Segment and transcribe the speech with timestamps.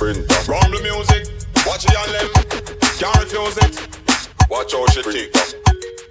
[0.00, 0.24] printer.
[0.48, 1.28] Run the music,
[1.68, 2.28] watch it on them,
[2.96, 3.76] can't refuse it.
[4.48, 5.28] Watch how she tick.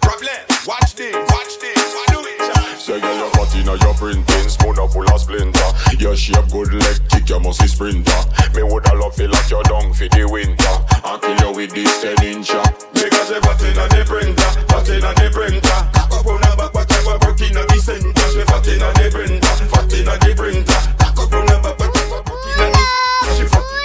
[0.05, 0.29] Problem,
[0.69, 2.37] watch this, watch this, I do it.
[2.77, 5.69] Say girl your fat inna your printing, spoon full of splinter.
[5.97, 8.21] Your shape good leg kick, you must be sprinter.
[8.53, 10.75] Me woulda love fi lock your down for the winter
[11.09, 12.61] and kill you with this ten incher.
[12.93, 15.81] Because you fat inna the printer, fat inna the printer.
[15.97, 18.13] Cock up on the back, but you work inna the center.
[18.37, 20.77] She fat inna the printer, fat inna the printer.
[21.01, 23.78] Cock up on the back, but you work inna the She fat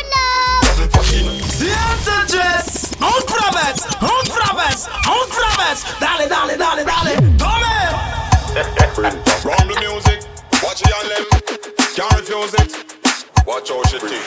[2.05, 5.85] Siente Jess, un proves, un proves, un proves.
[5.99, 7.17] Dale, dale, dale, dale.
[7.39, 7.75] Tome.
[8.95, 9.23] printer.
[9.45, 10.21] The music,
[10.63, 11.25] watch it on them,
[11.97, 12.85] can't refuse it.
[13.47, 14.23] Watch how she tick.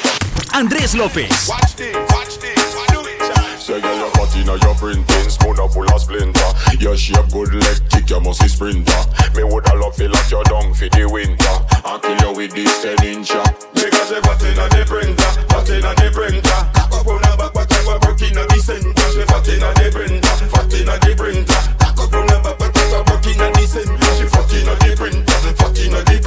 [0.54, 1.48] Andrés López.
[1.48, 3.60] Watch this, watch this, I do it.
[3.60, 6.50] Say girl your fat inna your printing, spoon full of splinter.
[6.80, 9.02] Your shape good leg kick, you must be sprinter.
[9.36, 12.82] Me woulda love fi lock you down for the winter and kill you with this
[12.82, 13.44] ten incher.
[13.74, 16.62] Because you fat inna the printer, fat inna the printer.
[16.74, 18.92] Cock up on the back, you work inna the center.
[19.12, 21.60] She fat inna the printer, fat inna the printer.
[21.80, 24.12] Cock up on the back, but you work inna the center.
[24.20, 26.27] She fat inna the printer, fat inna the printer.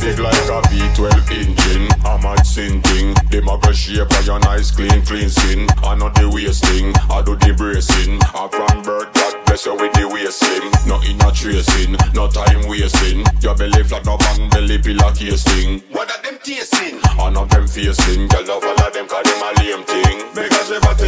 [0.00, 1.88] Big like a V12 engine.
[2.04, 3.14] I'm a sinking.
[3.30, 5.66] Them a go shape of your nice clean clean skin.
[5.82, 6.94] I know the wasting.
[7.10, 8.18] I do the bracing.
[8.34, 10.70] I from birth God bless you with the waist slim.
[10.86, 13.24] No in a tracing, no time wasting.
[13.40, 15.80] Your belly flat, no bang belly pillar casing.
[15.90, 17.00] What are them tasting?
[17.18, 18.28] I know them facing.
[18.28, 20.16] Girl love all of them 'cause them a lame thing.
[20.34, 20.98] Because they fat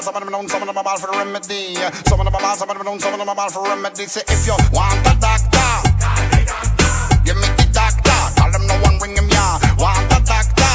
[0.00, 1.74] Bad, some of them some of them bad for remedy.
[2.08, 4.06] Some of them are bad, some of them some of them bad for remedy.
[4.06, 5.72] Say if you want a doctor,
[7.24, 8.18] give me the doctor.
[8.40, 9.60] Call them no one ring him ya.
[9.76, 10.72] Want a doctor,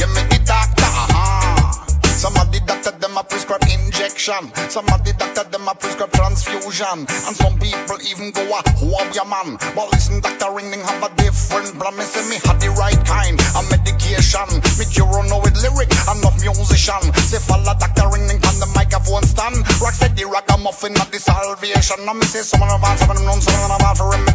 [0.00, 0.88] give me the doctor.
[0.88, 1.72] Uh-huh.
[2.08, 4.48] Some of the doctor them a prescribe injection.
[4.72, 7.04] Some of the doctor them a prescribe transfusion.
[7.04, 9.60] And some people even go a whoa your man.
[9.76, 11.87] But listen, Doctor Ringling have a different plan.
[21.88, 22.06] Salvation.
[22.06, 23.96] Now me say some of them bad, some of them known, some of them bad
[23.96, 24.27] for remedy.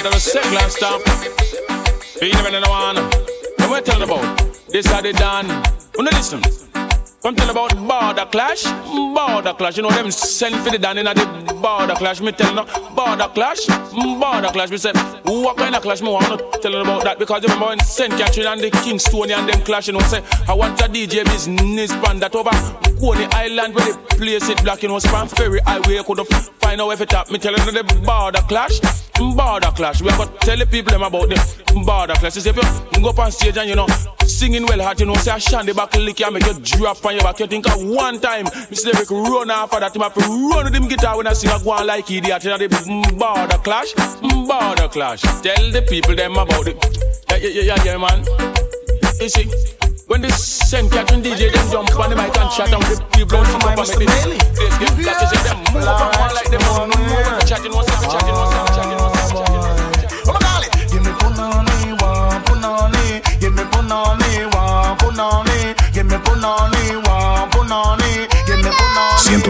[0.00, 1.02] Out them with a second stamp.
[2.22, 2.96] You never know one.
[2.96, 4.38] What we tell about?
[4.68, 5.48] This are the done.
[5.96, 6.42] You know listen.
[7.22, 8.64] Come tell about border clash,
[9.14, 9.76] border clash.
[9.76, 12.22] You know them send for the down in the border clash.
[12.22, 14.70] Me tell no border clash, border clash.
[14.70, 14.92] Me say
[15.24, 17.80] what kind of clash me want to tell you about that because you remember when
[17.80, 19.88] Saint Catherine and the Kingstonian and them clash.
[19.88, 22.50] You know say I want a DJ business band that over
[22.98, 24.82] Coney Island where they place it black.
[24.82, 26.26] You know span ferry highway could
[26.62, 27.30] find out if it up.
[27.30, 28.80] Me tell you the border clash,
[29.20, 30.02] border clash.
[30.02, 32.36] We have to tell the people them about the border clash.
[32.36, 33.86] If you go up on stage and you know
[34.26, 37.14] singing well hard, you know say I shandy back lick you make you drop on
[37.14, 37.40] your back.
[37.40, 38.94] You think of one time, Mr.
[38.94, 41.50] Eric run off of that, him have to run with him guitar when I sing
[41.50, 42.44] a go on like idiot.
[42.44, 42.68] You know the
[43.18, 45.22] border clash, border clash.
[45.22, 46.76] Tell the people them about it.
[47.30, 48.24] Yeah, yeah, yeah, yeah, man.
[49.20, 49.50] You see.
[50.10, 53.38] When the Saint Catherine DJ them jump on the mic and chat on the people
[53.38, 55.22] don't come up and make this get flat.
[55.22, 58.10] You see them move up and like them move, move, chatting, what's up, chatting, what's
[58.10, 58.69] up, chatting, what's up,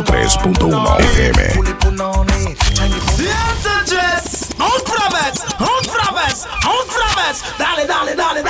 [0.00, 1.52] 103.1 FM.
[1.54, 7.38] Puli punani, and you Siente Jess, un proves, un proves, un proves.
[7.58, 8.42] Dale, dale, dale.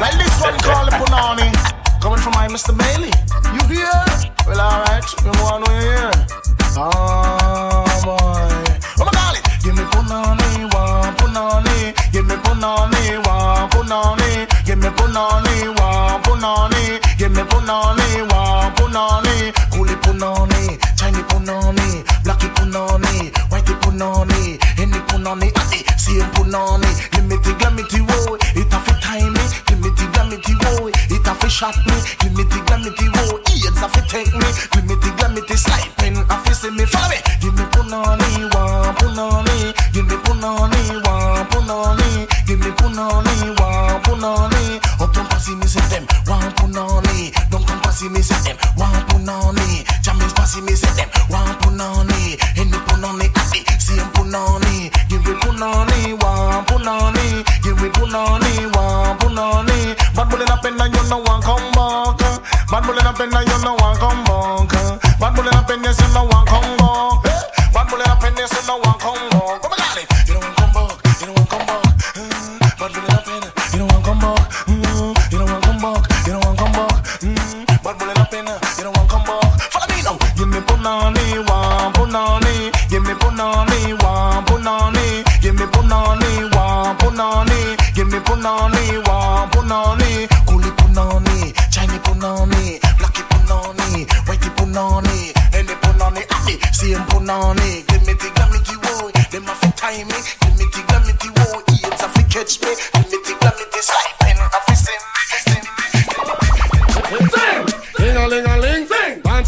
[0.00, 1.50] Like this one called punani,
[2.00, 2.72] coming from my Mr.
[2.76, 3.12] Bailey.
[3.54, 4.04] You hear?
[4.46, 6.10] Well, alright, you want to hear?
[6.76, 7.69] Ah,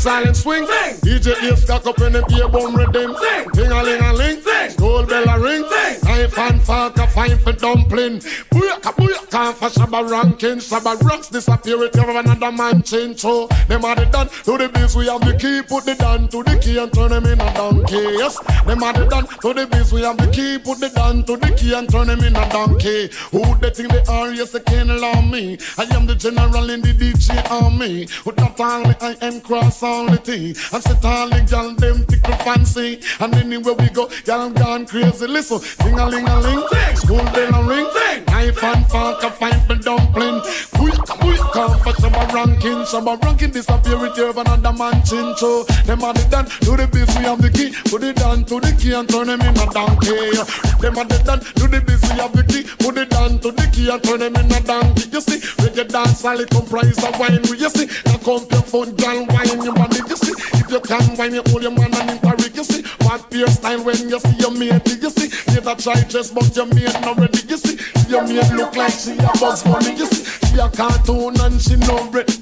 [0.03, 0.67] silent swing.
[1.03, 3.15] DJ Ace cock up in the beer bum rhythm.
[3.55, 4.43] Ding a ling a ling,
[4.83, 5.63] school bell a ring.
[6.03, 8.19] Knife and fork a fine for dumpling.
[8.51, 10.59] Booyaka booyaka for Shabba ranking.
[10.59, 13.21] Shabba rocks disappear with you another man change.
[13.21, 14.97] So them are the done to the biz.
[14.97, 17.55] We have the key, put the down to the key and turn them in a
[17.55, 18.03] donkey.
[18.23, 19.93] Yes, them are the done to the biz.
[19.93, 22.49] We have the key, put the down to the key and turn them in a
[22.51, 23.11] donkey.
[23.31, 24.33] Who they think they are?
[24.33, 25.59] Yes, they can't allow me.
[25.79, 28.09] I am the general in the DJ army.
[28.25, 30.57] With that only I am cross all the thing.
[30.73, 33.01] And set all the gal them tickle fancy.
[33.21, 35.27] And anywhere we go, y'all gone crazy.
[35.27, 36.65] Listen, ding a ling a ling,
[36.97, 37.89] school bell a ring.
[38.29, 40.41] Knife and fork a fight for dumpling.
[40.77, 42.81] Booyaka booyaka for Shabba ranking.
[42.91, 45.35] Shabba ranking disappear with you another man chin.
[45.37, 47.09] So them are the done to the biz.
[47.19, 47.75] We have the key.
[47.91, 50.33] Put it down to the key and turn them in a donkey.
[50.81, 52.03] Them are the done to the biz.
[52.03, 52.65] We have the key.
[52.81, 55.11] Put it down to the key and turn them in a donkey.
[55.13, 57.45] You see, reggae dance all it comprise of wine.
[57.45, 60.01] You see, now come your phone, girl, wine your body.
[60.09, 62.57] You see, if you can wine, you hold your man and interrig.
[62.57, 62.83] You see,
[63.13, 64.89] what beer style when you see your mate.
[65.03, 65.29] You see,
[65.59, 67.45] a try dress, but your mate not ready.
[67.47, 67.77] You see,
[68.09, 69.93] your mate look like she a Bugs Bunny.
[69.97, 72.33] You see, she a cartoon and she no bread.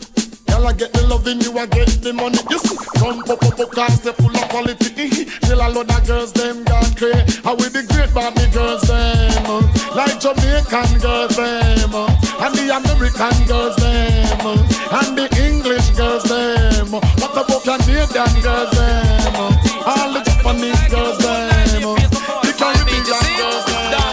[0.46, 2.38] Girl, I get the loving, you I get the money.
[2.50, 5.26] You see, run pop up up cars, they full of quality.
[5.42, 7.42] Till a lot of girls, them gone crazy.
[7.42, 9.66] How with the great Barbie girls, them uh,
[9.98, 16.24] like Jamaican girls, them uh, and the American girls, them uh, and the English girls,
[16.30, 16.94] them.
[16.94, 19.34] What about Canadian girls, them?
[19.82, 21.84] All the Japanese girls, them.
[21.84, 24.10] uh, The Caribbean girls, them.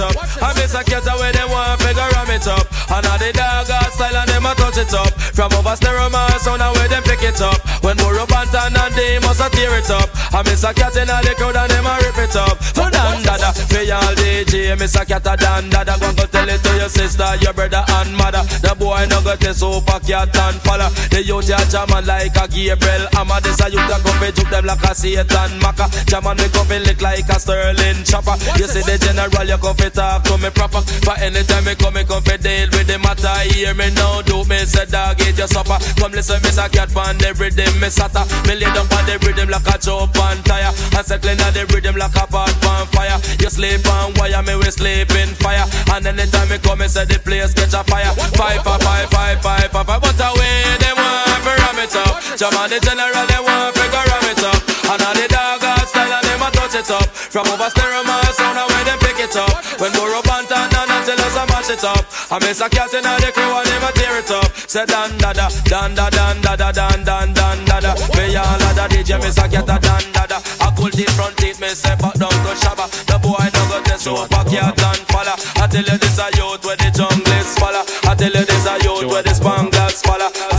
[0.00, 0.16] Up.
[0.16, 2.64] I miss a cat away, them want to ram it up.
[2.88, 4.39] And all the dog got style and touch
[4.80, 5.12] it up.
[5.36, 7.60] From over stereo man, sound away them pick it up.
[7.84, 10.08] When Burro Bantan and they must a tear it up.
[10.32, 12.56] I miss a cat in all the crowd and them a rip it up.
[12.72, 16.00] So dan dada, for y'all DJ, miss a cat a dan dada.
[16.00, 18.42] Go go tell it to your sister, your brother and mother.
[18.64, 20.88] The boy no go test super cat and follow.
[21.12, 23.04] The youth ya jaman like a Gabriel.
[23.20, 25.92] I'm a this a youth a come fi juke them like a Satan Maka.
[26.08, 28.36] Jaman me come fi lick like a Sterling chopper.
[28.56, 30.80] You see the general, you come fi talk to me proper.
[31.04, 33.28] For anytime me come, me come fi deal with the matter.
[33.52, 35.76] Hear me now, do me say dog eat your supper.
[35.98, 38.22] Come listen, me say cat pan the rhythm, me sata.
[38.46, 40.70] Me lay down the rhythm like a jump on tire.
[40.94, 43.18] And settling on the rhythm like a pot on fire.
[43.42, 45.66] You sleep on wire, me we sleep in fire.
[45.90, 48.14] And anytime me come, me say the place catch a fire.
[48.38, 50.00] Five, five, five, five, five, five, five.
[50.00, 52.14] But away, them want fi ram it up.
[52.38, 54.60] Jaman the general, they want fi go ram it up.
[54.86, 57.08] And all the dog style and them a touch it up.
[57.10, 59.50] From over stereo man sound and when them pick it up.
[59.82, 60.69] When Burro Bantan
[61.10, 62.04] until us a mash it up.
[62.30, 64.50] I miss a cat in the crew and them a tear it up.
[64.68, 67.92] Say dan da da, dan da dan da da dan dan dan da da.
[68.14, 70.38] Me all a da DJ miss a cat a dan da da.
[70.60, 72.86] I pull the front teeth me say back down to shabba.
[73.06, 75.36] The boy no go test super cat and follow.
[75.58, 77.84] I tell you this a youth where the jungle is follow.
[78.06, 80.49] I tell you this a youth where the spanglers follow.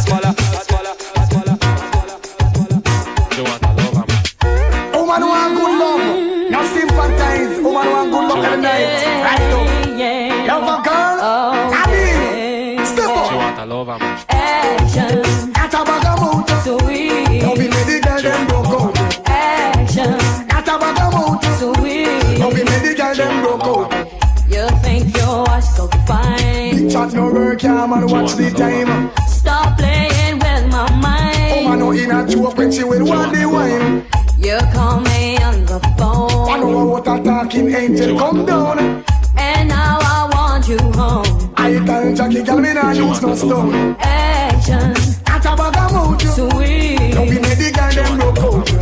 [13.90, 14.02] Up.
[14.30, 16.62] Action, Got a bag of motor.
[16.64, 17.42] sweet.
[17.42, 19.30] Don't be made the girl them broke out.
[19.30, 21.54] Action, Got a bag of motor.
[21.60, 22.38] sweet.
[22.40, 23.92] Don't be made the girl them broke out.
[24.50, 26.90] You think you're so fine.
[26.90, 28.08] Chat no work, yeah, man.
[28.08, 29.12] Watch the time.
[29.28, 31.80] Stop playing with my mind.
[31.80, 34.06] no in a joke when she will want the wine.
[34.38, 36.50] You call me on the phone.
[36.50, 39.04] I know what a talking angel come down.
[41.64, 43.96] I tell Jackie, girl, me nah use no stone.
[44.00, 46.28] Action, Got a bag of motor.
[47.14, 47.42] Don't be sweet.
[47.44, 48.81] made the girl them broke out.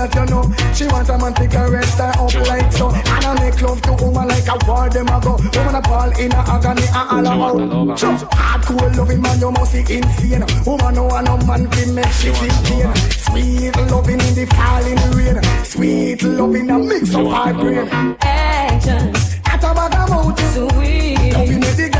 [0.00, 2.88] She want a man to caress her up like so.
[2.88, 5.32] And I make love to woman like a war them a go.
[5.36, 7.98] Woman a fall in a agony and all about.
[7.98, 10.42] Sure, hardcore loving man you must be insane.
[10.64, 12.94] Woman no want no man fi make she feel pain.
[13.10, 15.64] Sweet loving in the falling rain.
[15.64, 17.86] Sweet loving a mix of hard brain.
[18.22, 19.12] Action,
[19.44, 20.54] At a bag of mouth.
[20.54, 21.34] sweet.
[21.34, 21.99] Loving it the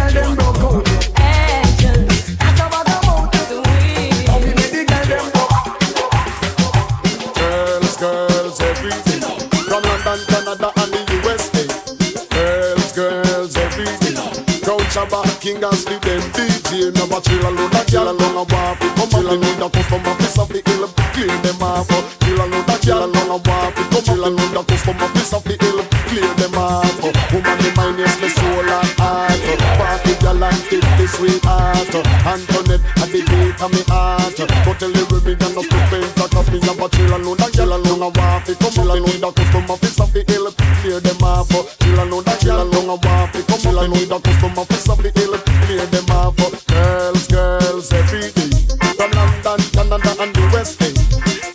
[15.11, 16.95] Shabba, King and Sleep, them DJ.
[16.95, 18.90] Never chill alone, that girl alone, a waffle.
[18.95, 21.90] Come on, need a customer, piece of the hill, clear them off.
[22.23, 23.85] Chill alone, that girl alone, a waffle.
[23.90, 26.95] Come on, need a customer, piece of the hill, clear them off.
[27.35, 29.35] Woman, the mind is the soul and heart.
[29.79, 31.90] Party girl and tip the sweetheart.
[32.23, 34.37] Antoinette, at the gate of me heart.
[34.38, 38.02] Go tell the women, and not that of me, never chill alone, that girl alone,
[38.07, 38.55] a waffle.
[38.62, 40.47] Come on, need a customer, piece of the hill,
[40.81, 41.50] clear them off.
[41.83, 43.39] Chill alone, that girl alone, a waffle.
[43.80, 45.32] Come they need a customer, of the hill,
[45.64, 46.37] clear them off.
[46.68, 48.52] Girls, girls, every day.
[48.92, 51.00] From London, Canada, and the West End.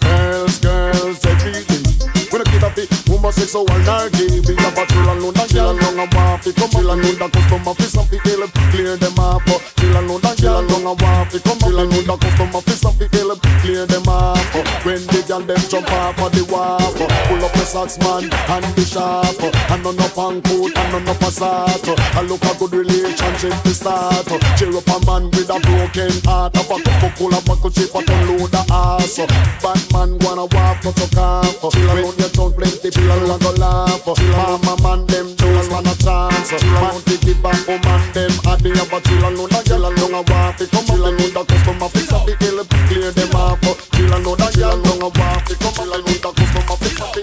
[0.01, 1.85] Girls, girls, every day.
[2.33, 4.41] When I get up it, homosexual and gay.
[4.41, 6.51] We have a chill alone, that girl alone, a waffle.
[6.57, 8.41] Come on, chill alone, that customer, of the hill,
[8.73, 9.45] clear them off.
[9.77, 11.39] Chill alone, that girl alone, a waffle.
[11.45, 14.41] Come on, chill alone, that customer, of the hill, clear them off.
[14.81, 16.95] When the girl them jump off of the wharf,
[17.27, 21.07] pull up the socks man and the sharp, and none up on coat and none
[21.07, 21.31] up a.
[22.15, 24.27] I look a good relationship to start.
[24.57, 27.93] Cheer up a man with a broken heart, have a cup of cola, buckle chip,
[27.95, 29.19] and load the ass.
[29.59, 31.51] Bad man wanna walk, but you can't.
[31.73, 34.05] Chill alone, you don't plenty, chill alone, go laugh.
[34.07, 36.51] Mama man them don't want a chance.
[36.63, 40.15] Man to give back, oh man them at the upper chill alone, a girl alone
[40.15, 40.59] a walk.
[40.63, 43.34] Come chill alone, the customer fix up the hill, clear them
[44.35, 47.15] alone a chill alone, the customer fix up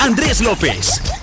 [0.00, 1.19] Andrés López.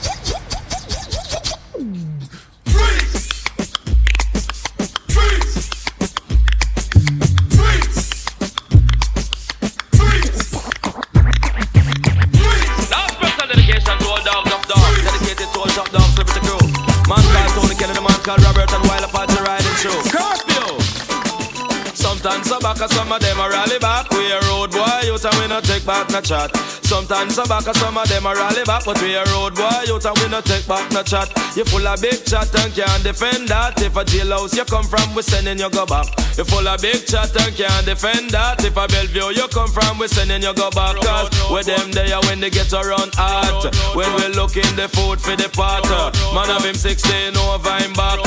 [22.47, 24.09] Sometimes some back, some of them a rally back.
[24.11, 26.55] We a road boy, you and we no take back no chat.
[26.87, 29.99] Sometimes some back, some of them a rally back, but we a road boy, you
[29.99, 31.27] and we no take back no chat.
[31.57, 33.81] You full of big chat and can't defend that.
[33.81, 36.07] If a jailhouse you come from, we sending you go back.
[36.37, 38.63] You full of big chat and can't defend that.
[38.63, 40.95] If a Bellevue you come from, we sending you go back.
[41.03, 43.75] Cause with them there when they get around hot.
[43.91, 45.83] When we looking the food for the pot.
[46.31, 48.23] Man of him 16 over him back.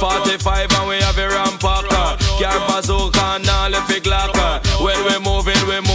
[0.00, 2.21] 45 and we have a rampacker.
[2.40, 4.60] Car bazooka and all if it glocker.
[4.82, 5.91] When we moving, we come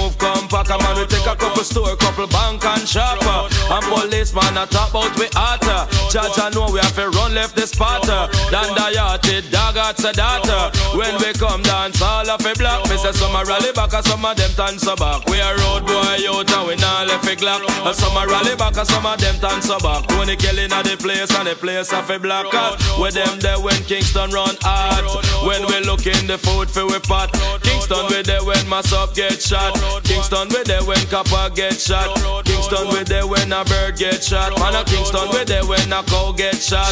[0.47, 3.19] pack a man, we take a couple store, couple bank and shop.
[3.23, 5.87] uh, And policeman a talk about we hotter.
[6.11, 8.31] Judge I know we have to run left the spotter.
[8.51, 10.71] Dan the dog at data.
[10.95, 14.05] When we come dance all of a block, me say some a rally back and
[14.05, 15.25] some of them turn so back.
[15.27, 17.61] We a road boy out and we not left a glock.
[17.85, 20.07] And some a rally back and some of them turn so back.
[20.17, 22.79] When they killing at the place and the place of a black cat.
[22.99, 25.03] With them there when Kingston run hard.
[25.45, 27.31] When we look in the food for we pot.
[27.77, 29.77] Kingston we there when mass up get shot.
[30.03, 32.09] Kingston we there when copper get shot.
[32.43, 34.57] Kingston we there when a bird get shot.
[34.57, 36.89] Man a Kingston we there when a cow get shot.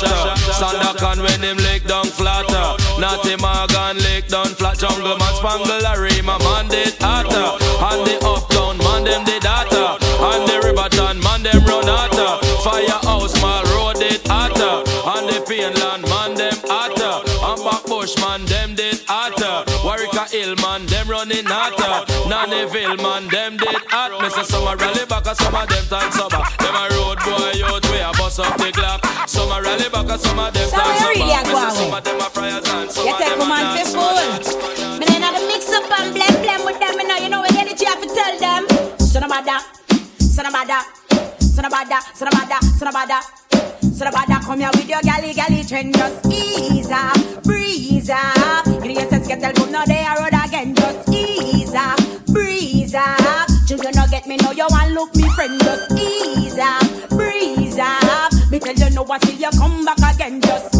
[0.53, 2.77] Sandokan when him lick down flatter.
[3.01, 4.77] Natty Morgan lick down flat.
[4.77, 6.69] Jungle man spangle a my man
[20.35, 22.03] Hill man them running hotter.
[22.27, 24.11] Nannyville man them did hot.
[24.19, 26.43] Me say some a rally back and some of them turn sober.
[26.59, 28.99] Them a road boy out way a bust up the clock.
[29.31, 31.07] Some a rally back and some of them So you sober.
[31.15, 33.79] really a Me say some of them a friars and some of them a a
[33.79, 34.51] dance.
[34.99, 36.99] Me then the mix up and blend blend with them.
[36.99, 38.67] You know, you know what energy I have to tell them.
[38.99, 39.63] Son of a da,
[40.19, 40.83] son of a da,
[41.39, 43.19] son of a da, son of a da, son of a da.
[43.95, 45.95] Son of a da, come here with your galley galley trend.
[45.95, 47.15] Just ease up,
[47.47, 48.67] breeze up.
[48.67, 49.85] You know, you sense get tell but now
[50.63, 53.49] Just ease up, breeze up.
[53.67, 55.59] Children don't get me now, you want look me friend.
[55.61, 58.31] Just ease up, breeze up.
[58.49, 60.39] Me tell you no, I till you come back again.
[60.39, 60.74] Just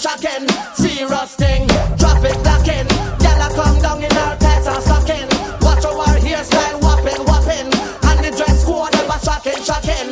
[0.00, 0.48] shocking.
[0.74, 1.68] Serious thing.
[2.00, 2.88] Traffic blocking.
[3.20, 5.28] Gyal a come down in her tights and stocking.
[5.60, 7.68] Watch our hairstyle whopping, whopping.
[8.08, 10.08] And the dress code ever shocking, shocking.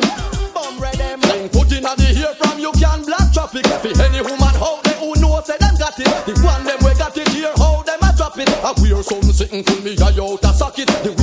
[0.53, 1.49] Bum ready, man.
[1.49, 3.65] Put in the ear from you can block traffic.
[3.65, 6.05] For any woman out there who know say them got it.
[6.25, 8.49] The one them we got it here, how them a drop it.
[8.61, 10.87] I wear something sitting full me eye out a socket.
[11.01, 11.17] The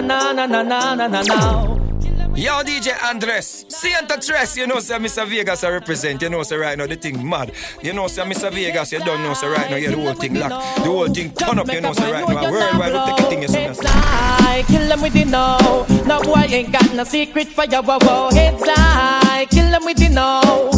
[0.00, 1.80] na na na na na na na now.
[2.34, 5.24] Yo, DJ Andres, see and dress, you know, say Mr.
[5.24, 7.52] Vegas I represent, you know, say right now the thing mad.
[7.80, 8.52] You know, say Mr.
[8.52, 10.50] Vegas, you don't know, say right now, yeah, the whole thing lock.
[10.76, 13.48] The whole thing turn up, you know, say right now, worldwide, take a thing you
[13.48, 13.58] see.
[13.60, 15.86] It's like, kill them with the know.
[16.06, 18.30] No boy ain't got no secret for your wow, wow.
[18.32, 20.73] It's like, kill them with the know.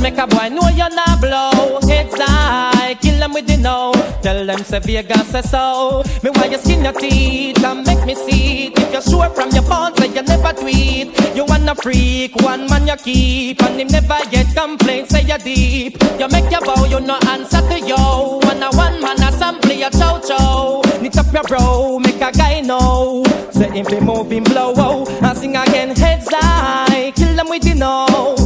[0.00, 1.78] Make a boy know you're not blow.
[1.88, 3.92] Heads high, kill them with the know.
[4.22, 6.02] Tell them say Vegas say so.
[6.22, 8.78] Me why you skin your teeth and make me see it.
[8.78, 11.36] If you're sure from your phone, say you never tweet.
[11.36, 15.10] You wanna freak, one man you keep, and him never get complaints.
[15.10, 16.02] Say you deep.
[16.18, 18.38] You make your bow, you no answer to yo.
[18.42, 20.82] One a one man assembly, a chow chow.
[21.00, 23.24] Knit up your bro, make a guy know.
[23.50, 27.62] Say if he move him blow, oh, and sing again heads high, kill them with
[27.62, 28.41] the know.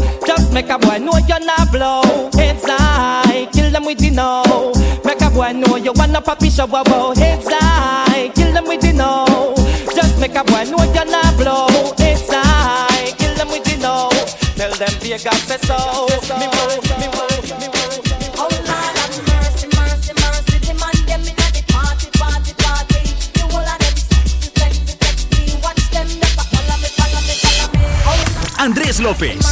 [0.57, 2.31] Just make a boy know you're not blow.
[2.33, 4.73] Heads high, kill them with the know.
[5.05, 7.13] Make a boy know you wanna poppy show, wow, wow.
[7.15, 9.53] Heads high, kill them with the know.
[9.95, 11.69] Just make a boy know you're not blow.
[11.99, 14.09] Heads high, kill them with the know.
[14.57, 15.77] Tell them Vegas say so.
[16.41, 18.01] Me move, me move, me move.
[18.41, 20.57] Oh Lord have mercy, mercy, mercy.
[20.65, 23.05] The man them inna the party, party, party.
[23.37, 25.61] The whole of them sexy, sexy, sexy.
[25.61, 28.57] Watch them never follow me, follow me, follow me.
[28.57, 29.46] Andrés López.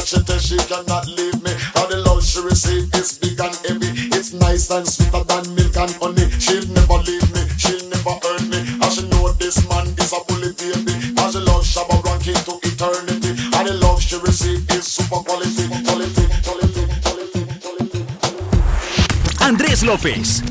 [0.00, 1.52] that she tell she cannot leave me.
[1.76, 3.90] All the love she receive is big and heavy.
[4.16, 6.26] It's nice and sweeter than milk and honey.
[6.40, 8.60] She'll never leave me, she'll never hurt me.
[8.80, 10.94] As she know this man is a bully baby.
[11.20, 13.36] As she love Shabba Rankin to eternity.
[13.52, 18.00] All the love she receive is super quality, quality, quality, quality, quality.
[19.44, 20.49] Andrés López.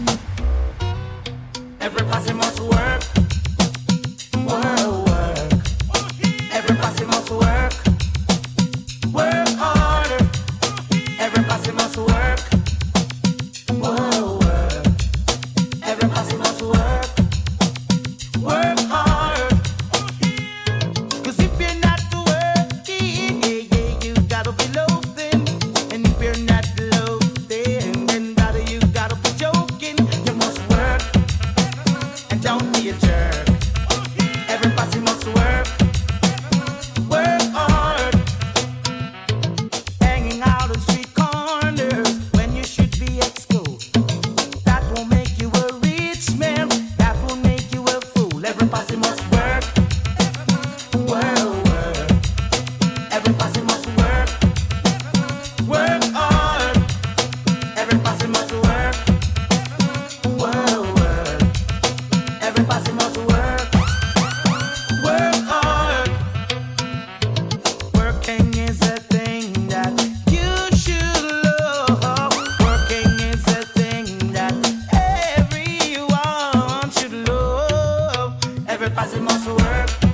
[78.99, 80.08] Pass him muscle work.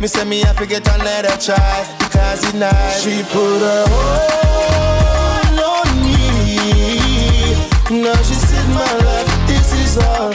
[0.00, 3.02] Me say me have to get another try, because it's nice.
[3.02, 7.56] She put her whole on me.
[8.02, 10.32] Now she said my life, this is all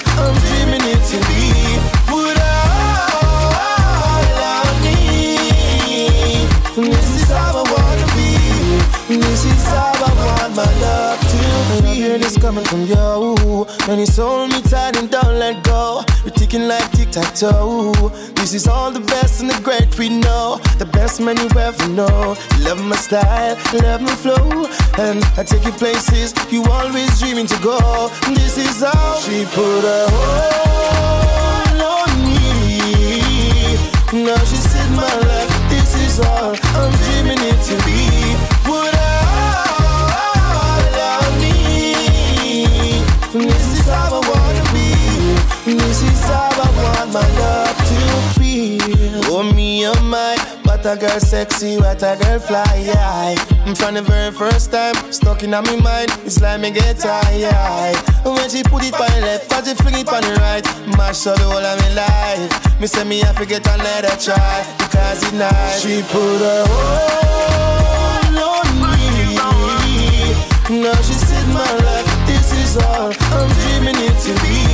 [12.43, 13.65] coming from you.
[13.87, 16.03] And it's hold me tight and don't let go.
[16.25, 17.93] We're ticking like tic tac toe.
[18.35, 20.59] This is all the best and the great we know.
[20.77, 22.35] The best man you ever know.
[22.57, 24.67] You love my style, love my flow.
[24.99, 28.09] And I take you places you always dreaming to go.
[28.35, 33.79] This is how she put her hold on me.
[34.25, 37.02] Now she said my life, this is all I'm
[47.13, 48.01] my love to
[48.39, 48.81] feel.
[49.29, 53.35] Oh me, oh my, what a girl sexy, what a girl fly, yeah.
[53.75, 57.95] From the very first time, stuck in on my mind, it's like me get tired.
[58.25, 60.65] When she put it on the left, but she fling it on the right,
[60.97, 62.49] mash up the whole of my life.
[62.81, 65.81] Me say me have to get another try, because it's nice.
[65.83, 69.37] She put her whole on me.
[70.81, 74.72] Now she said my life, this is all I'm dreaming it to be.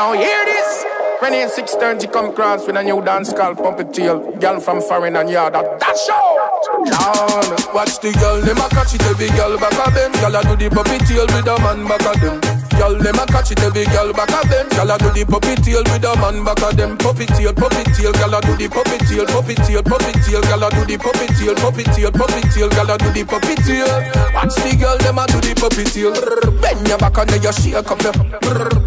[0.00, 0.86] Now hear this.
[1.20, 4.32] Renee 630 come cross with a new dance called Pump Tail.
[4.40, 6.40] Girl from foreign and yard that dash out.
[6.88, 7.76] Down.
[7.76, 10.08] Watch the girl, them a catch it every girl back of them.
[10.24, 12.40] Girl a do the puppy tail with a man back of them.
[12.80, 14.64] Girl, them a catch it every girl back of them.
[14.72, 16.96] Girl a do the puppy tail with a man back of them.
[16.96, 20.64] Puppy tail, puppy tail, girl a do the puppy tail, puppy tail, puppy tail, girl
[20.64, 23.92] a do the puppy tail, puppy tail, puppy tail, girl a do the puppy tail.
[24.32, 26.16] Watch the girl, them a do the puppy tail.
[26.56, 28.79] Bend your back and then you shake up your.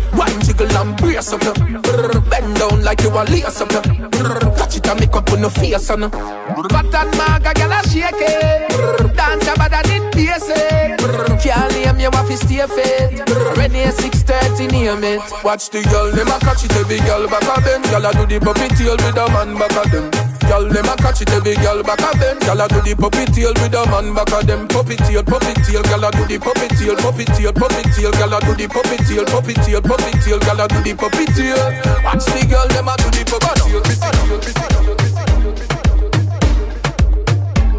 [0.64, 1.54] Jiggle and brace up your.
[1.54, 3.82] Bend down like you a lace up your.
[3.82, 6.10] Catch it and make up on your face on.
[6.10, 9.16] Fat and maga, girl a shake it.
[9.16, 11.00] Dance your body and it pace it.
[11.42, 13.30] Can't name you off his stay fit.
[13.58, 15.22] Renee 630 name it.
[15.44, 17.82] Watch the girl, them a catch it every girl back of them.
[17.84, 20.33] Girl a do the puppy tail with a man back of them.
[20.48, 22.38] Girl, them a catch it every girl back of them.
[22.40, 24.68] Girl a do the puppy tail with a man back of them.
[24.68, 28.34] Puppy tail, puppy tail, girl a do the puppy tail, puppy tail, puppy tail, girl
[28.34, 31.58] a do the puppy tail, puppy tail, puppy tail, girl a do the puppy tail.
[32.04, 33.82] Watch the girl, them a do the puppy tail.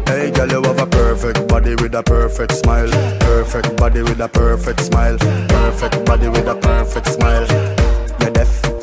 [0.07, 2.89] Hey, girl, you have a perfect body with a perfect smile.
[3.19, 5.17] Perfect body with a perfect smile.
[5.17, 7.47] Perfect body with a perfect smile.
[8.21, 8.74] You're deaf.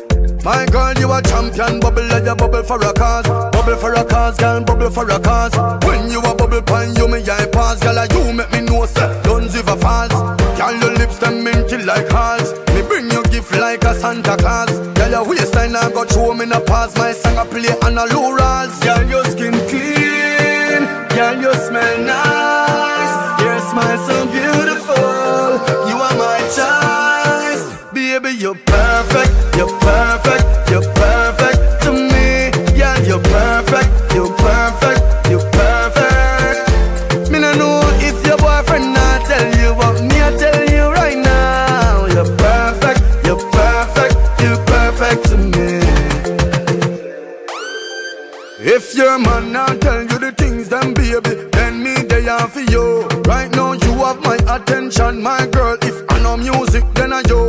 [0.43, 1.79] My girl, you a champion.
[1.79, 3.27] Bubble like you bubble for a cause.
[3.27, 5.55] Bubble for a cause, girl, bubble for a cause.
[5.87, 7.79] When you a bubble pan, you me eye pass.
[7.79, 9.21] Girl, like you make me know, sir.
[9.23, 10.11] Don't give a false.
[10.59, 12.51] Girl, your lips them minty like hearts.
[12.75, 14.69] Me bring you gift like a Santa Claus.
[14.97, 16.95] Girl, your waistline I got show me no pass.
[16.97, 18.77] My song I play on a low rolls.
[18.83, 20.83] Girl, your skin clean.
[21.15, 23.15] Girl, you smell nice.
[23.39, 25.87] Your smile so beautiful.
[25.87, 27.93] You are my choice.
[27.93, 28.55] Baby, you're
[29.13, 29.57] perfect.
[29.57, 30.69] You're perfect.
[30.71, 32.49] You're perfect to me.
[32.77, 33.89] Yeah, you're perfect.
[34.13, 35.01] You're perfect.
[35.29, 37.29] You're perfect.
[37.31, 38.95] Me no know if your boyfriend
[39.27, 42.05] tell you, but me I tell you right now.
[42.07, 43.01] You're perfect.
[43.25, 44.15] You're perfect.
[44.41, 45.81] You're perfect to me.
[48.65, 53.07] If your man tell you the things, then baby, then me they are for you.
[53.27, 55.77] Right now you have my attention, my girl.
[55.81, 57.42] If I know music, then I yo.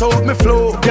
[0.00, 0.83] Help me flow.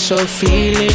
[0.00, 0.90] So feeling.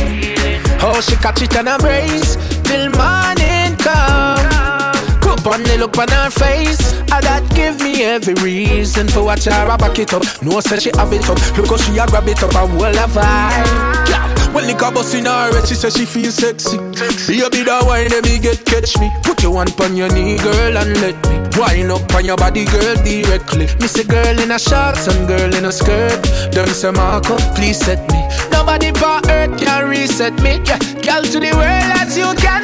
[0.82, 4.42] Oh, she catch it and embrace till morning come.
[5.46, 9.54] On the look on her face, ah, that give me every reason for watch her
[9.54, 10.24] I back it up.
[10.42, 12.84] No, say she have it up, look how she a grab it up and whole
[12.84, 14.10] a vibe.
[14.10, 14.26] Yeah.
[14.52, 16.78] When the bust in her head, she say she feel sexy.
[17.30, 19.14] Baby, that wine let me get catch me.
[19.22, 22.66] Put your hand on your knee, girl, and let me wind up on your body,
[22.66, 23.70] girl, directly.
[23.80, 26.18] Miss a girl in a shorts and girl in a skirt.
[26.52, 28.15] Don't say Marco, please set me.
[28.76, 30.58] Body for earth can reset me.
[31.02, 32.55] Girl to the world as you can.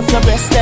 [0.00, 0.59] God's the best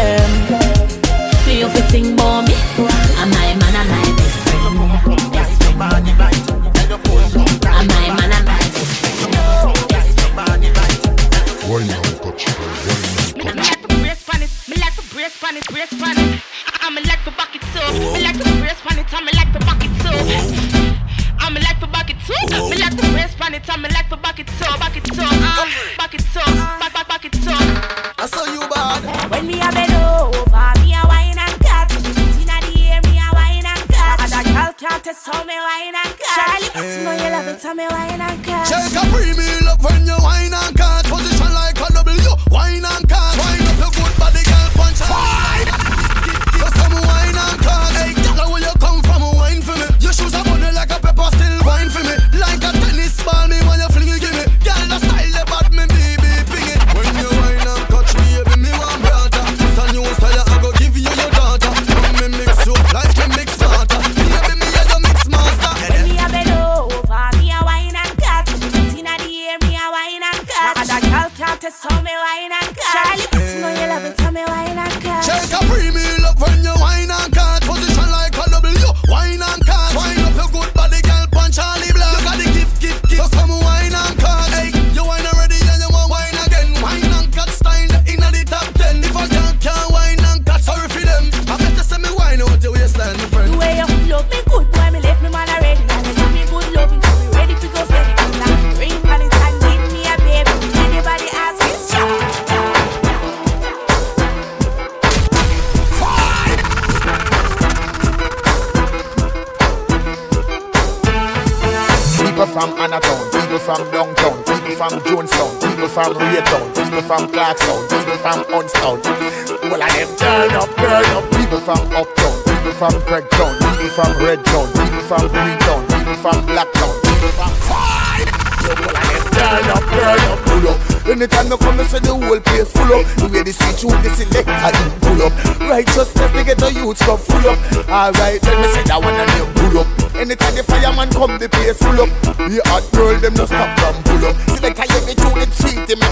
[141.99, 142.38] pull up.
[142.38, 144.36] We hot girl, them no stop from pull up.
[144.55, 146.07] See the time me tune it sweet, me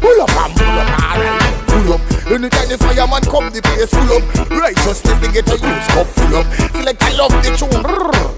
[0.00, 1.52] pull up and pull up, alright.
[1.68, 2.00] Pull up.
[2.32, 4.22] Anytime the fireman come, the place full up.
[4.48, 6.46] Righteousness, they get a use cup full up.
[6.72, 7.82] See like I love the tune,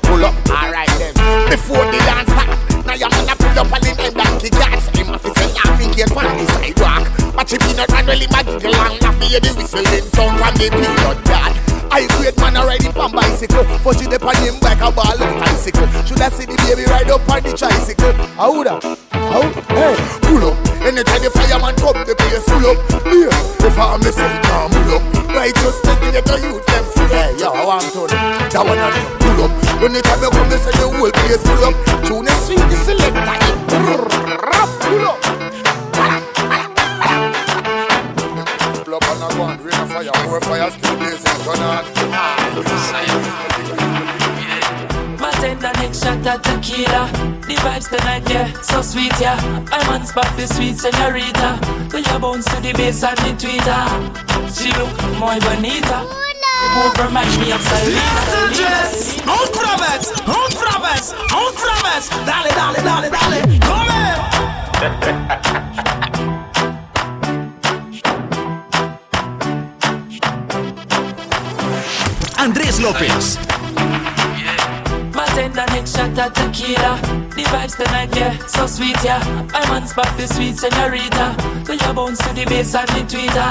[0.03, 1.15] pull up, alright then.
[1.51, 2.51] Before the dance start,
[2.87, 4.87] now you're gonna pull up and the name that he dance.
[4.99, 7.05] Him off his head, I think he's on the sidewalk.
[7.35, 9.17] But if he not run, well, he might giggle and laugh.
[9.19, 11.74] Me hear the whistling sound from the peanut dark.
[11.95, 13.63] I create man a ride it on bicycle.
[13.87, 15.87] But she depend him like a ball of bicycle.
[16.03, 18.11] Should I see the baby ride up on the tricycle?
[18.35, 18.83] How would I?
[19.15, 19.47] How?
[19.71, 19.95] Hey,
[20.27, 20.59] pull up.
[20.83, 22.83] Anytime the fireman come, the place full up.
[23.07, 23.31] Yeah,
[23.63, 25.03] if I'm missing, I'm pull up.
[25.39, 27.07] Righteousness, the get the youth them full.
[27.15, 28.19] Yeah, yo, I'm turning.
[28.51, 28.91] That one I
[29.23, 29.55] pull up.
[29.79, 31.75] Anytime you come, they say the whole place full up.
[32.11, 32.27] Tune
[41.45, 41.85] Go on.
[45.45, 45.61] Attend
[46.25, 47.05] the tequila.
[47.43, 49.37] The vibes tonight, yeah, so sweet, yeah.
[49.71, 51.59] I'm on back the sweet senorita.
[51.91, 53.87] Do your bones to the bass and the tweeter.
[54.57, 56.01] She look muy bonita.
[56.75, 58.55] Move remind me of Selena.
[58.55, 62.09] dress, on promise, on promise, on promise.
[62.25, 64.17] Dale, dale, dale, dale, come here.
[72.45, 73.54] Andrés López.
[75.35, 76.95] Bartender next shot at tequila.
[77.35, 79.19] The vibes tonight, yeah, so sweet, yeah.
[79.53, 81.35] I'm on spot the sweet señorita.
[81.67, 83.51] Do you bounce to the bass and the tweeter?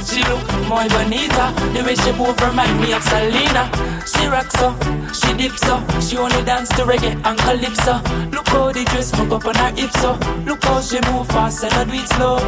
[0.00, 1.52] She look muy bonita.
[1.76, 3.68] The way she move remind me of Selena.
[4.08, 4.72] She rocks so,
[5.12, 5.76] she dips so.
[6.00, 8.00] She only dance to reggae and calypso.
[8.32, 10.16] Look how the dress hook up on her hips so.
[10.46, 12.38] Look how she move fast and I do it slow.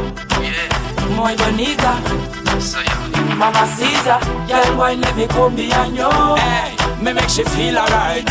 [0.40, 2.00] Yeah, muy bonita.
[3.36, 4.18] Mama Caesar,
[4.48, 6.08] girl, why let me come behind you?
[6.36, 8.26] Hey, me make she feel alright.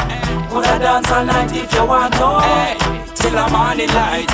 [0.49, 3.13] Coulda dance all night if you want to.
[3.15, 4.29] Till the morning light.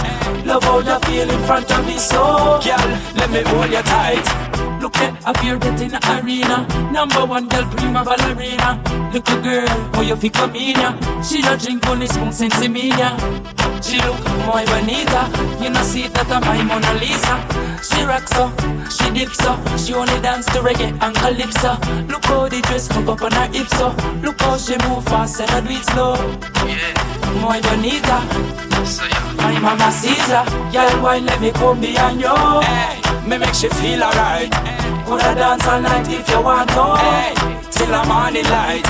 [0.46, 4.47] Love how you feel in front of me, so girl, let me hold you tight.
[4.82, 6.68] Look at up here get in the arena.
[6.92, 8.82] Number one girl, prima ballerina.
[9.14, 11.22] Look, Little girl, how you fi come in ya?
[11.22, 13.18] She a drink only spoon since me ya.
[13.82, 15.30] She look muy bonita.
[15.62, 17.36] You know see that I'm my Mona Lisa.
[17.84, 18.52] She rocks so,
[18.90, 19.58] she dips so.
[19.78, 21.78] She only dance to reggae and calypso.
[22.08, 23.90] Look how the dress hook up on her hips so.
[24.22, 26.16] Look how she move fast and I do it slow.
[26.66, 28.22] Yeah, muy bonita.
[29.38, 32.34] My mama Caesar, girl, why let me come behind you?
[32.62, 34.52] Hey, me make she feel alright.
[35.06, 36.96] Coulda dance all night if you want to.
[36.98, 37.34] Hey,
[37.72, 38.86] till the morning light.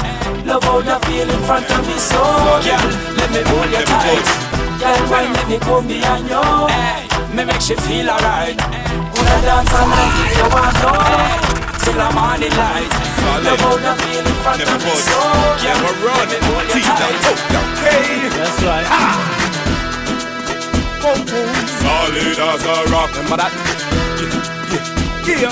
[0.46, 2.22] Love how you feel in front of me, so
[2.64, 2.88] girl,
[3.18, 4.28] let me hold you tight.
[4.80, 6.44] Girl, why let me come behind you?
[6.68, 8.58] Hey, me make she feel alright.
[8.58, 10.90] Coulda dance all night if you want to.
[11.04, 11.47] Hey,
[11.88, 12.92] till the morning light.
[13.44, 15.20] Love how you feel in front of me, so
[16.04, 17.22] girl, let me hold you tight.
[18.36, 18.88] That's right.
[21.84, 23.12] Solid as a rock.
[23.16, 23.54] Remember that?
[25.28, 25.52] Yeah,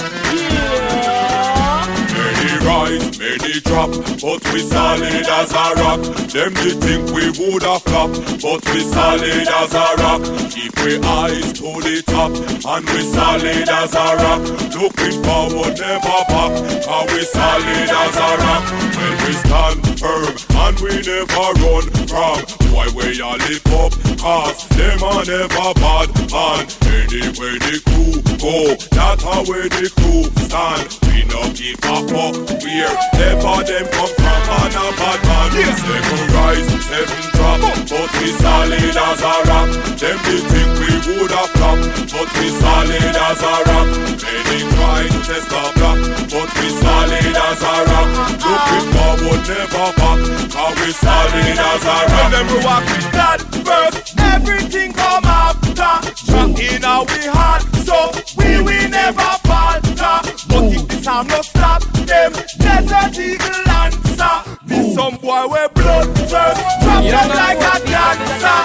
[2.86, 3.90] Rise, many drop,
[4.22, 6.02] but we solid as a rock.
[6.30, 8.12] Them they think we woulda flop,
[8.44, 10.22] but we solid as a rock.
[10.52, 14.42] Keep we eyes to the top, and we solid as a rock.
[14.78, 16.54] Looking forward, never back,
[16.86, 18.66] and we solid as a rock.
[18.98, 22.42] When we stand firm, and we never run from.
[22.74, 28.76] Why we all live up, cause them are never bad, and anywhere the crew go,
[28.90, 30.90] that's how where the crew stand.
[31.08, 32.36] We no give a fuck
[32.66, 32.98] where
[33.30, 35.52] ever them come from, man a bad man.
[35.56, 35.76] Yeah.
[35.86, 39.70] Seven rise, seven drop, but we solid as a rock.
[40.02, 41.80] Them they think we woulda flop,
[42.12, 43.88] but we solid as a rock.
[44.26, 46.00] Many cry, test the block,
[46.32, 48.10] but we solid as a rock.
[48.46, 50.20] Looking forward, never back,
[50.56, 52.08] cause we solid as a rock.
[52.16, 55.94] When them we walk with that first, everything come after.
[56.32, 57.98] Drunk in our we heart, so
[58.40, 60.18] we will never falter.
[60.48, 62.32] But if the sound no stop them,
[62.64, 64.36] desert eagle answer.
[64.66, 68.60] This some boy we blood thirst, drop them like a dancer.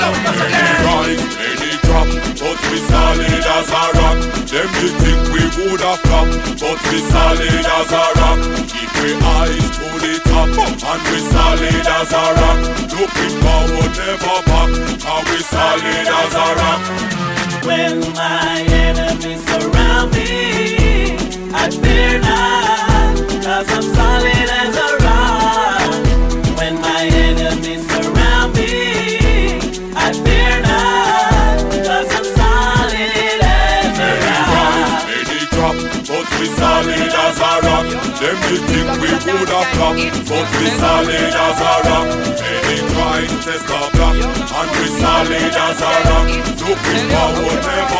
[0.00, 2.08] Many rise, many drop,
[2.40, 4.18] but we solid as a rock.
[4.50, 6.28] Them they think we woulda flop,
[6.60, 8.38] but we solid as a rock.
[8.70, 10.52] Keep we eyes to the top,
[10.90, 12.58] and we solid as a rock.
[12.96, 14.70] Looking forward, never back,
[15.12, 16.82] and we solid as a rock.
[17.66, 21.16] When my enemies surround me,
[21.52, 24.85] I fear not, cause I'm solid as a rock.
[38.16, 42.08] Them they think we woulda flop, but we solid as a rock.
[42.96, 46.28] Try to test the block, and we solid as a rock.
[46.64, 47.95] Looking forward, never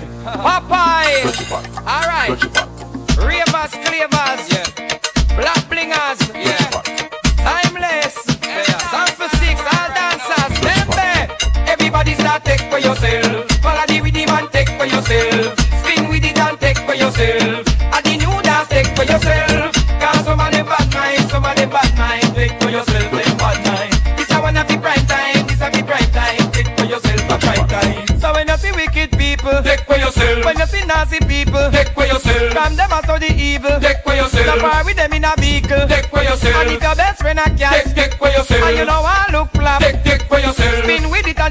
[0.00, 0.47] would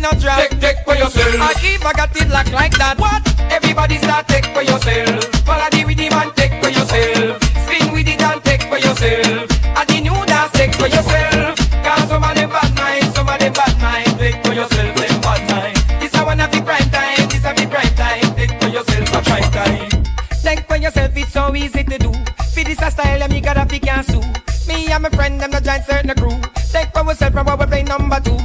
[0.08, 1.36] Spin with it and you drop, take, take for yourself.
[1.42, 3.00] I keep I got it locked like that.
[3.00, 3.22] What?
[3.52, 5.24] Everybody start take for yourself.
[5.44, 7.44] Follow the rhythm and take for yourself.
[7.68, 9.52] Spin with it and take for yourself.
[9.52, 11.60] And the new dance take for yourself.
[11.84, 14.12] Cause some of them bad mind, some of them bad mind.
[14.20, 15.78] Take for yourself, them bad mind.
[16.00, 18.28] This a one of the prime time, this a the prime time.
[18.36, 19.92] Take for yourself a prime time.
[20.44, 22.12] Take for yourself, it's so easy to do.
[22.56, 24.24] For this a style, and me gotta fi can sue.
[24.68, 26.40] Me and my friend, them the giant certain crew.
[26.72, 28.38] Take for yourself from what we play number two.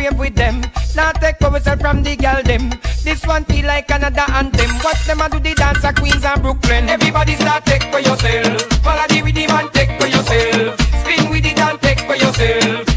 [0.00, 0.62] Rave with them.
[0.96, 2.70] Now take yourself from the girl them.
[3.04, 4.70] This one feel like another anthem.
[4.84, 6.88] What them a do the dance of Queens and Brooklyn.
[6.88, 8.62] Everybody start take for yourself.
[8.84, 10.80] Follow the rhythm and take for yourself.
[11.00, 12.89] Spin with it and take for yourself.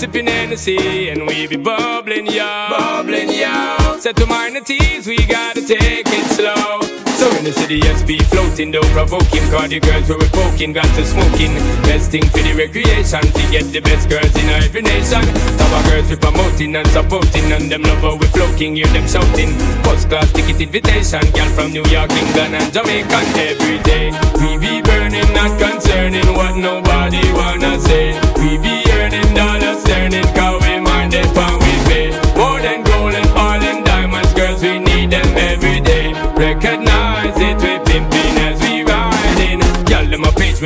[0.00, 2.68] Sipping Hennessy and we be bubbling, yo.
[2.70, 3.98] Bubbling, yo.
[3.98, 6.89] Set to minor teas, we gotta take it slow.
[7.20, 9.44] So in the city, SB floating, though provoking.
[9.52, 11.52] Cause the girls we were poking, got to smoking.
[11.84, 15.20] Best thing for the recreation, to get the best girls in every nation.
[15.60, 19.52] Our girls we promoting and supporting, and them love how we floating, hear them shouting.
[19.84, 24.16] First class ticket invitation, girl from New York, England, and Jamaica every day.
[24.40, 28.16] We be burning, not concerning what nobody wanna say.
[28.40, 31.28] We be earning dollars, turning, cause we mind it,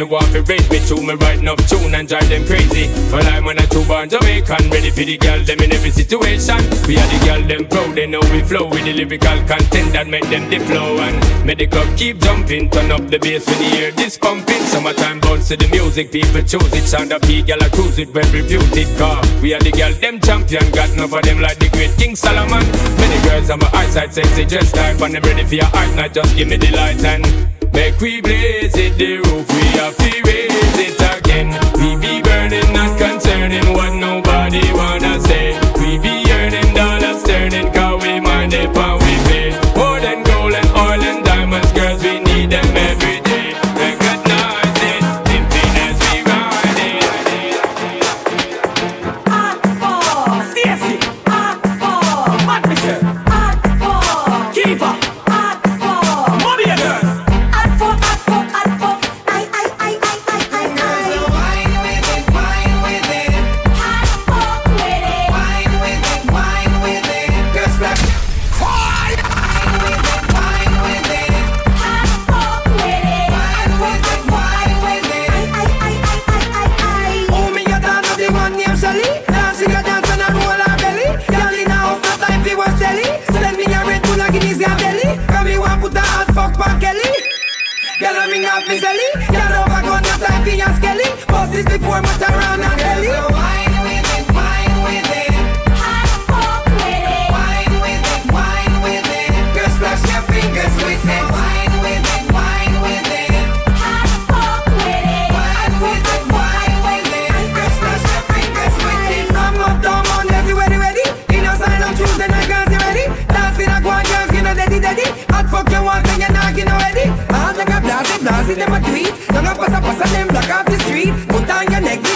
[0.05, 2.89] me want to raise me to me writing up tune and drive them crazy.
[3.11, 6.61] But I'm on a two born Jamaican, ready for the girl them in every situation.
[6.87, 10.07] We are the girl them proud, they know we flow with the lyrical content that
[10.07, 12.71] make them the flow and make the club keep jumping.
[12.71, 14.61] Turn up the bass when you hear this pumping.
[14.69, 16.85] Summertime bounce to the music, people choose it.
[16.85, 19.23] Sound up, girl I cruise it, well reputed car.
[19.41, 22.65] We are the girl them champion, got enough of them like the great King Solomon.
[23.01, 26.13] Many girls on my eyesight sexy, just type and them ready for your art, not
[26.13, 30.23] just give me the light and Make we blaze it, the roof, we have to
[30.27, 31.49] raise it again.
[31.75, 35.14] We be burning, not concerning what nobody wanna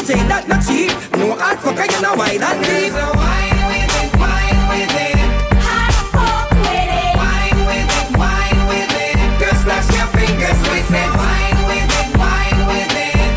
[0.08, 0.90] your neck, DJ, that not cheap.
[1.18, 2.92] No hot fucker, you know why that deep.
[2.92, 5.20] So wine with it, wine with it.
[7.18, 9.16] Wine with it, wine with it.
[9.38, 11.10] Girl, splash your fingers with it.
[11.12, 13.36] Wine with it, wine with it.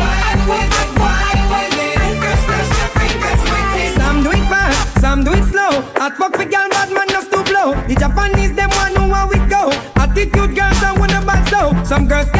[0.00, 1.98] Wine with it, wine with it.
[2.18, 3.94] Girl, splash your fingers with it.
[3.94, 5.72] Some do it fast, some do it slow.
[6.02, 7.74] Hot fuck for girl, bad man just to blow.
[7.86, 9.70] The Japanese them one who want we go.
[10.02, 11.70] Attitude girls and wanna bad so.
[11.84, 12.30] Some girls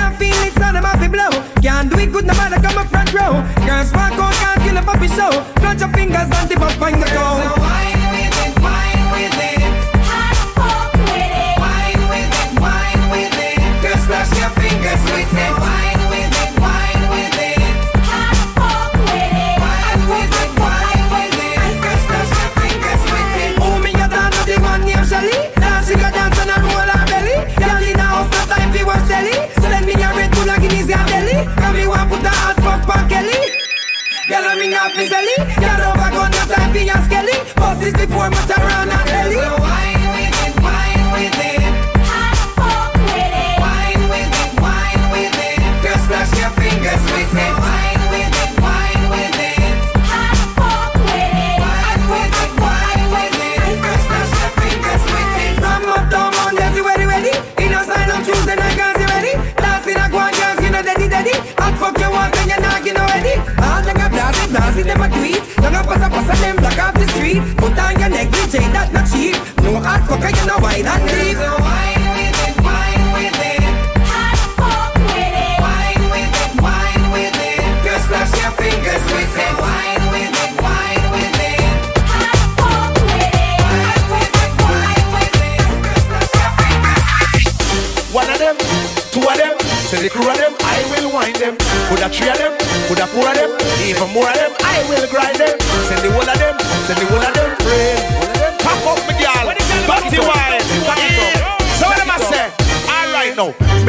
[3.88, 5.30] walk out, can't kill a puppy show.
[5.56, 7.19] Clutch your fingers and tip up on the
[36.70, 37.32] for your skelly.
[37.56, 39.09] Buses before Matarana
[67.38, 69.36] Put on your neck, DJ, that not cheap.
[69.62, 71.29] No hot fucker, you know why that deep.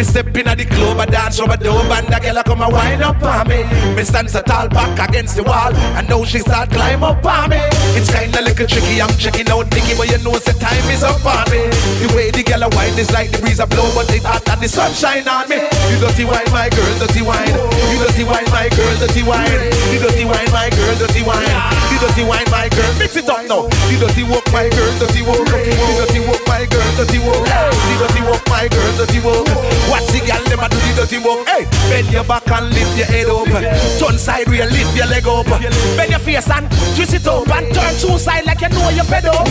[0.01, 2.61] Me step in at the club, I dance the dope, and the girl a come
[2.65, 3.61] and wind up on me.
[3.93, 7.53] Me stand so tall back against the wall, and now she start climb up on
[7.53, 7.61] me.
[7.93, 11.21] It's kinda little tricky, I'm checking out Nicky, but you know the time is up
[11.21, 11.69] on me.
[12.01, 14.41] The way the girl a wine is like the breeze a blow, but it hot
[14.49, 15.61] and the sunshine on me.
[15.93, 17.53] You dirty wine, my girl, dirty wine.
[17.93, 19.53] You dirty wine, my girl, dirty wine.
[19.93, 21.45] You dirty wine, my girl, dirty wine.
[21.93, 23.69] You dirty wine, my girl, mix it up now.
[23.93, 25.45] You dirty walk, my girl, dirty walk.
[25.45, 27.45] You dirty walk, my girl, dirty walk.
[27.45, 29.45] You dirty walk, my girl, dirty walk.
[29.91, 31.43] Watch the girl, them a do the dirty work.
[31.51, 33.51] Hey, bend your back and lift your head up.
[33.99, 35.45] Turn side where lift your leg up.
[35.99, 39.03] Bend your face and twist it up and turn two side like you know you're
[39.03, 39.47] up.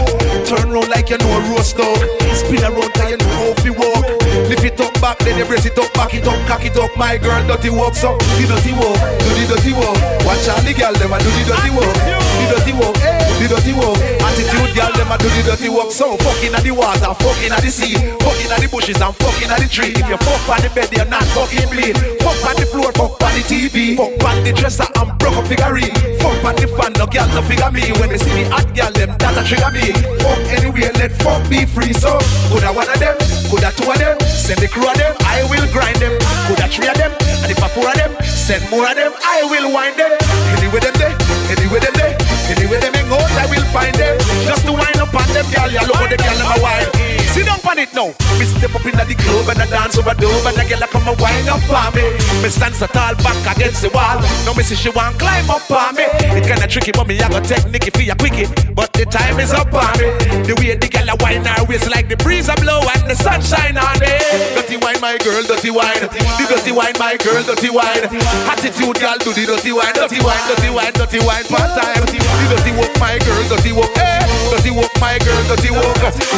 [0.49, 2.01] Turn round like you know a roast dog.
[2.33, 4.20] Spin around like you know how to walk.
[4.49, 6.91] Lift it up back, then you brace it up, back it up, cock it up.
[6.97, 9.99] My girl, dirty walk, so the dirty walk, do the dirty walk.
[10.25, 13.47] Watch out the girl, them a do the dirty walk, the dirty walk, eh, the
[13.49, 13.99] dirty walk.
[14.23, 15.91] Attitude girl, them a do the dirty walk.
[15.93, 19.51] So fucking at the water, fucking at the sea, fucking at the bushes and fucking
[19.51, 19.93] at the tree.
[19.93, 21.97] If you fuck on the bed, you're not fucking bleed.
[22.23, 25.47] Fuck on the floor, fuck on the TV, fuck on the dresser I'm broke up
[25.47, 25.95] figurine.
[26.21, 27.93] Fuck on the fan, no girl no figure me.
[27.99, 29.93] When they see me hot girl, them that a trigger me.
[30.23, 31.93] Fuck anywhere, let fuck be free.
[31.93, 32.19] So
[32.51, 33.17] could I one of them,
[33.51, 36.15] could I two of them, send the crew of them, I will grind them.
[36.47, 37.13] Could I three of them,
[37.43, 40.13] and if I four of them, send more of them, I will wind them.
[40.59, 41.15] Anyway them there,
[41.51, 42.15] anyway them there,
[42.51, 44.17] anyway them hang out, I will find them.
[44.47, 46.89] Just to wind up on them, girl, you look how the girl them a wine.
[47.31, 48.11] Sit down on it now.
[48.39, 51.07] Me step up in the club and I dance over dove and the a come
[51.07, 52.03] and wind up on me.
[52.43, 54.19] Me stand so tall back against the wall.
[54.43, 56.11] Now me see she want climb up on me.
[56.35, 58.51] It kinda tricky, but me I got technique for ya quickie.
[58.75, 60.11] But the time is up on me.
[60.43, 63.15] The way the girl a wine her waist like the breeze a blow and the
[63.15, 64.11] sunshine on me.
[64.59, 66.03] Dirty wine, my girl, dirty wine.
[66.03, 68.11] The dirty wine, my girl, dirty wine.
[68.51, 72.03] Attitude, girl, do the dirty wine, dirty wine, dirty wine, dirty wine, part time.
[72.11, 74.19] The dirty walk, my girl, dirty walk, eh?
[74.51, 75.97] Dirty walk, my girl, dirty walk.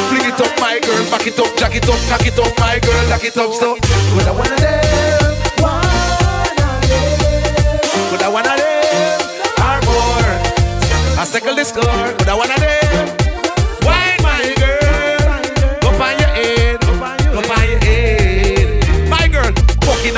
[0.08, 2.78] Fling it up, my girl, back it up, jack it up, cock it up, my
[2.78, 3.52] girl, jack it up.
[3.52, 5.32] So, could I wanna them?
[8.10, 9.20] Could I wanna them?
[9.66, 10.32] Or more?
[11.20, 11.84] I circle the score.
[11.84, 13.11] I wanna them?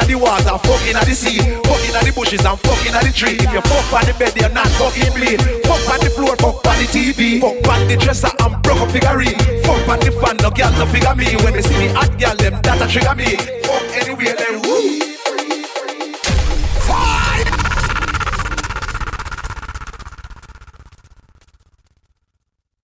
[0.04, 3.12] At the water, fucking at the sea, fucking at the bushes and fucking at the
[3.12, 3.36] tree.
[3.40, 5.36] If you fuck on the bed, you're not fucking me.
[5.64, 8.90] Fuck on the floor, fuck on the TV, fuck on the dresser and broke up
[8.90, 9.38] figurine.
[9.64, 11.36] Fuck on the fan, no girl no figure me.
[11.42, 14.93] When they see me hot girl, them that a trigger me.